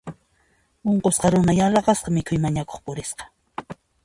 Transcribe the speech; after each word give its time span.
Unqusqa 0.93 1.31
runa 1.35 1.55
yaraqasqa 1.59 2.15
mikhuy 2.15 2.41
mañakuq 2.43 2.79
purisqa. 2.85 3.23